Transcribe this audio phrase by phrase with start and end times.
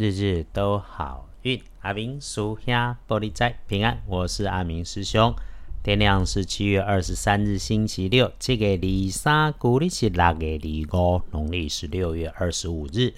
[0.00, 1.60] 日日都好运。
[1.82, 5.34] 阿明属下玻璃仔平安，我是阿明师兄。
[5.82, 10.58] 天亮是七月二十三日星期六，这个二三古历是六月
[10.90, 13.12] 二五，农历是六月二十五日。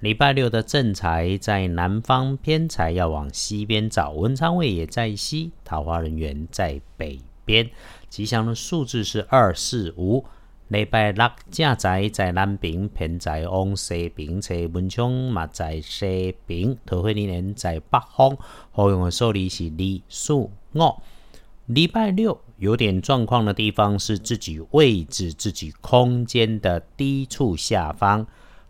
[0.00, 4.12] 礼拜六的正财在南方，偏财要往西边找。
[4.12, 7.70] 文昌位也在西，桃花人员在北边。
[8.08, 10.24] 吉祥的数字是二四五。
[10.68, 14.54] 礼拜六正在在南平，偏在往西平，车。
[14.68, 18.36] 文昌嘛在西平，桃花人在北方。
[18.72, 20.50] 好用的数字是二四五。
[21.66, 28.26] 礼拜六有点状况的地方是自己位置、自己空间的低处下方。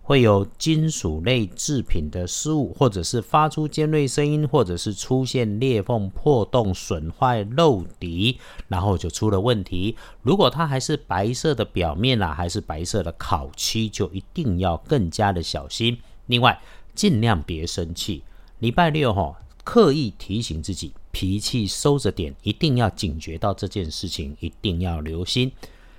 [0.07, 9.97] 会有金属类制品的失误，或者是发出尖锐声音，或者是出现裂缝、破洞、损坏、漏底，然后就出了问题。
[10.21, 15.99] 如果它还是白色的表面啊，还是白色的烤漆，就一定要更加的小心。
[16.27, 16.61] 另外，
[16.95, 18.23] 尽量别生气。
[18.59, 25.51] 礼拜六哈，刻意提醒自己脾气收着点，一定要警觉到这件事情，一定要留心。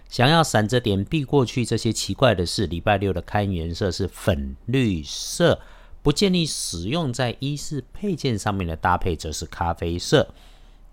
[0.09, 5.59] 想要闪着点避过去这些奇怪的事，礼拜六的开颜色是粉绿色，
[6.01, 10.27] 不建议使用在衣饰配件上面的搭配则是咖啡色。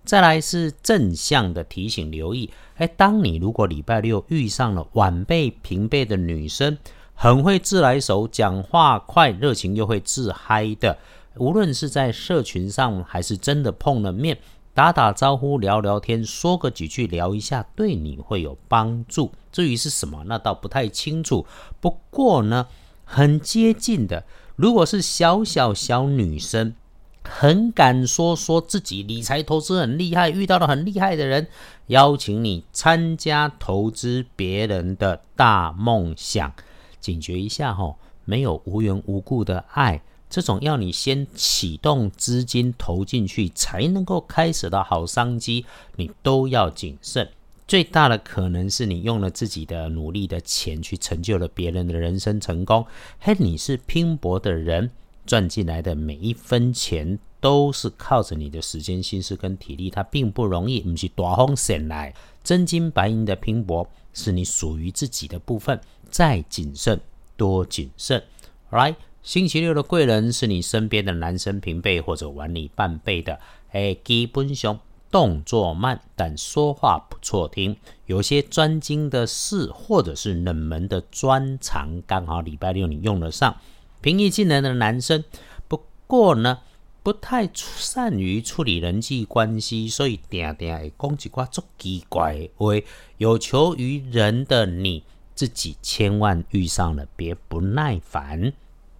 [0.04, 6.76] 再来是正向的提醒，留意，哎，当你如果礼拜六遇上了晚辈平辈的女生，
[7.14, 10.98] 很会自来熟，讲话快，热情又会自嗨的，
[11.36, 14.36] 无论是在社群上还是真的碰了面。
[14.74, 19.32] 打打招呼，聊聊天，说个几句，聊一下，对你会有帮助。
[19.50, 21.46] 至于是什么，那倒不太清楚。
[21.80, 22.66] 不过呢，
[23.04, 24.24] 很接近的。
[24.56, 26.74] 如果是小小小女生，
[27.22, 31.48] 很敢说说自己理财投资很厉害，遇到了很厉害的人，
[31.88, 36.50] 邀请你参加投资别人的大梦想，
[36.98, 40.02] 警觉一下哈，没有无缘无故的爱。
[40.32, 45.66] 这种要你先启动资金投进去，才能够开始的好商机，
[45.96, 47.28] 你都要谨慎。
[47.68, 52.86] 最大的可能是你用了自己的努力的钱去成就了别人的人生成功，
[53.20, 54.90] 嘿，你是拼搏的人，
[55.26, 65.78] 赚进来的每一分钱都是靠着你的时间、心思跟体力，它并不容易，不是大风险来，真金白银的拼搏是你属于自己的部分，
[66.10, 66.98] 再谨慎，
[67.36, 68.24] 多谨慎
[68.70, 68.96] 来。
[69.22, 73.38] 星期六的贵人是你身边的男生平辈或者晚你半辈的，
[73.70, 74.80] 哎，基本上
[75.12, 77.76] 动作慢，但说话不错听。
[78.06, 83.56] 有些专精的事或者是冷门的专长，刚好礼拜六你用得上。
[84.00, 85.22] 平易近人的男生，
[85.68, 86.58] 不过呢，
[87.04, 92.74] 不太善于处理人际关系，所以定定会讲几句足奇怪的话。
[93.18, 95.04] 有求于人的你
[95.36, 98.52] 自己，千万遇上了别不耐烦。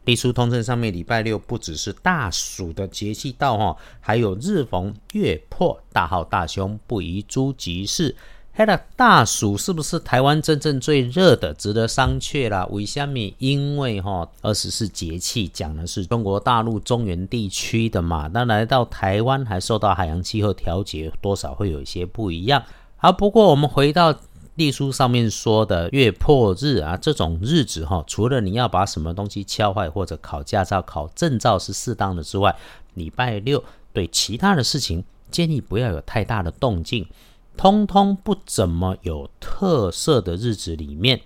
[0.04, 8.16] 历书通证上面，礼拜六不只是大暑的节气到哈，还有日逢月破，大号大凶，不宜诸吉事。
[8.54, 12.66] 嘿了，大暑是不是台湾真正最热的，值得商榷啦？
[12.66, 13.34] 为虾米？
[13.38, 22.62] 因为哈，二十四节气讲的是中国大陆中原地区的嘛，那来到台湾还受到海洋气候调节，多少会有一些不一样。
[22.96, 24.14] 好，不过我们回到。
[24.56, 32.54] 历书上面说的月破日啊，这种日子哈，除了你要把什么东西敲坏或者考驾照、考证照是适当的之外，
[32.94, 33.64] 礼拜六
[33.94, 37.06] 对其他的事情建议不要有太大的动静，
[37.56, 41.22] 通通不怎么有特色的日子里面，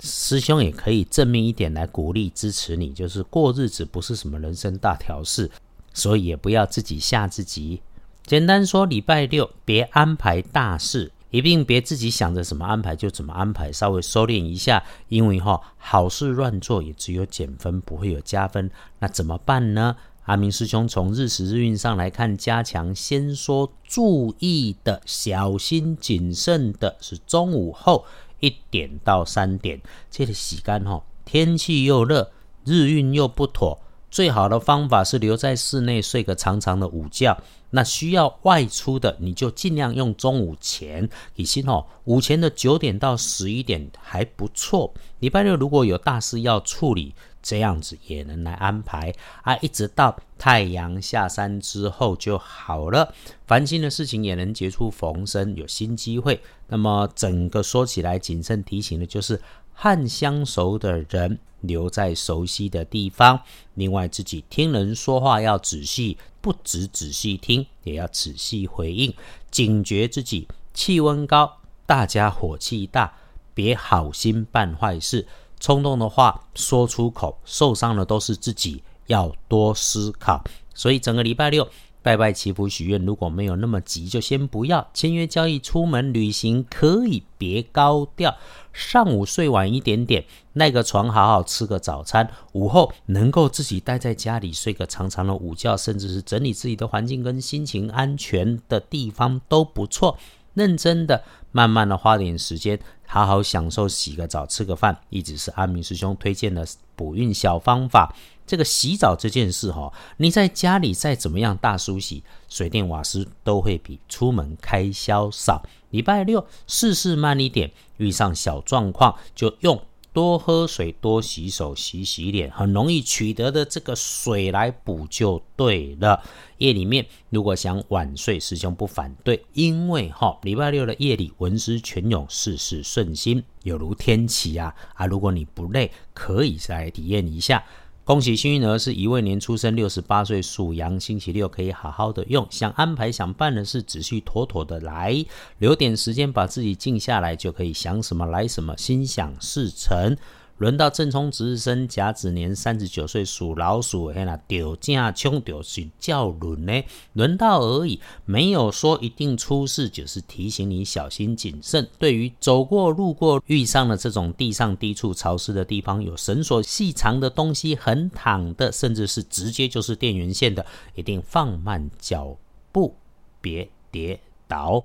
[0.00, 5.48] 师兄也可以正面一点来鼓励支持你，就是过日子不是什么人生大条事，
[5.94, 7.80] 所以也不要自己吓自己。
[8.24, 11.12] 简单说，礼拜六别安排大事。
[11.30, 18.70] 一定别自己想着怎么安排就怎么安排，稍微收敛一下，因为哈好事乱做也只有减分，不会有加分。
[19.00, 19.96] 那怎么办呢？
[20.24, 28.04] 阿明师兄从日时日运上来看，加强先说注意的、小心谨慎的是中午后
[28.40, 32.32] 一点到三点，这里洗干哈，天气又热，
[32.64, 33.80] 日运又不妥。
[34.16, 37.36] 最好的方法是留在室内睡个长长的午觉。
[37.68, 41.06] 那需要外出的，你就尽量用中午前。
[41.34, 44.94] 以心哦，午前的九点到十一点还不错。
[45.18, 49.12] 礼拜六如果有大事要处理，这样子也能来安排
[49.42, 49.54] 啊。
[49.58, 53.12] 一直到太阳下山之后就好了。
[53.46, 56.40] 烦心的事情也能结出逢生，有新机会。
[56.68, 59.38] 那么整个说起来，谨慎提醒的就是。
[59.76, 63.40] 和相熟的人留在熟悉的地方。
[63.74, 69.14] 另外，自己听人说话要仔细，不只仔细听，也要仔细回应，
[69.50, 73.12] 警觉自己气温高，大家火气大，
[73.52, 75.28] 别好心办坏事。
[75.60, 80.42] 冲动的话说出口，受伤的都是自己，要多思考。
[80.74, 81.68] 所以整个礼拜六。
[82.06, 85.58] 拜拜祈福许愿，如果没有那么急，就先不要签约交易。
[85.58, 88.36] 出门旅行可以别高调，
[88.72, 92.30] 上午睡晚一点点，赖个床好好吃个早餐。
[92.52, 100.16] 午后能够自己待在家里睡个长长的午觉，甚至是整理自己的环境跟心情安全的地方都不错。
[100.54, 106.64] 认真的，慢慢的花点时间，好好享受洗个澡、吃个饭，一直是阿明师兄推荐的
[106.94, 108.14] 补运小方法。
[108.46, 115.62] 这个洗澡这件事哈，你在家里再怎么样大梳洗，水电瓦斯都会比出门开销少。
[115.90, 119.80] 礼拜六事事慢一点，遇上小状况就用
[120.12, 126.22] 多喝水、多洗手、洗洗脸，很容易取得的这个水来补就对了。
[126.58, 135.06] 夜里面如果想晚睡，师兄不反对，因为哈礼拜六的夜里文思泉涌，事事顺心，有如天启啊啊！
[135.06, 137.62] 如果你不累，可以再体验一下。
[138.06, 142.46] 恭喜幸运儿是一位年出生，六十八岁属羊，星期六可以好好的用。
[142.50, 145.24] 想安排想办的事，只需妥妥的来，
[145.58, 150.16] 留点时间把自己静下来，就可以想什么来什么，心想事成。
[150.58, 156.82] 轮到正冲值日生甲子年三十九岁属老鼠，嘿啦，丢架冲丢是叫轮呢？
[157.12, 161.86] 轮到而已，没有说一定出事，就是提醒你小心谨慎。
[161.98, 170.64] 对于走过路过遇上了这种地上低处潮湿的地方，有绳索细长的东西横躺的，甚至是直接就是电源线的，
[170.94, 172.34] 一定放慢脚
[172.72, 172.96] 步，
[173.42, 174.18] 别跌
[174.48, 174.82] 倒。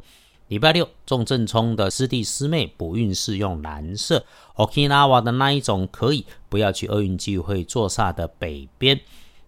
[0.51, 4.25] 礼拜六重正冲的师弟师妹补运是用蓝色
[4.57, 8.99] ，Okinawa 的那一种可以，不要去厄运聚会坐煞的北边。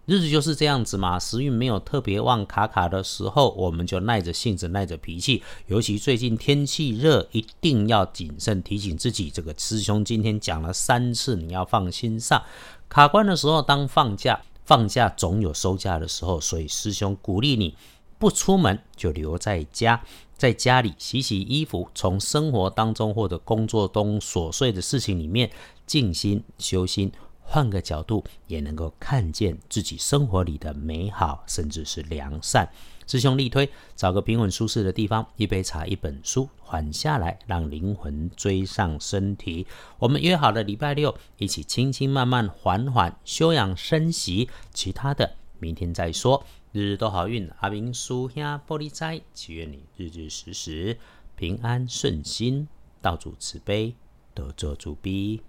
[0.06, 5.42] 日子就是这样子嘛，时运没有特别旺卡卡的时候，我们就耐着性子耐着脾气。
[5.66, 9.30] 尤其最近天气热，一定要谨慎提醒自己。
[9.30, 12.42] 这个师兄今天讲了三次，你要放心上。
[12.88, 17.74] 卡关的时候当放假，放假总有收假的时候，所以师兄鼓励你。
[18.18, 20.02] 不出门就留在家，
[20.36, 25.50] 在家里洗洗衣服，从生活当中或者工作中琐碎的事情里面
[25.86, 32.68] 静心修心，换个角度也能够看见自己生活里的美好，甚至是良善。
[33.06, 39.66] 师兄力推，找个平稳舒适的地方，一杯茶，一本书，缓下来，让灵魂追上身体。
[39.98, 46.42] 我们约好了礼拜六一起轻轻慢慢缓缓休养生息，其他的明天再说。
[46.74, 50.98] 日日都好运，阿明叔兄玻璃斋，祈愿你日日时时
[51.36, 52.66] 平安顺心，
[53.00, 53.94] 道主慈悲，
[54.34, 55.40] 得做主逼。